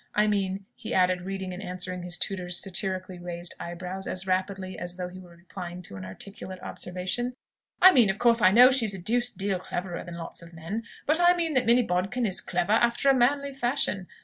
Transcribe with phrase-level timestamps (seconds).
[0.15, 4.95] I mean," he added, reading and answering his tutor's satirically raised eyebrows, as rapidly as
[4.95, 7.35] though he were replying to an articulate observation,
[7.83, 10.85] "I mean of course I know she's a deuced deal cleverer than lots of men.
[11.05, 14.07] But I mean that Minnie Bodkin is clever after a manly fashion.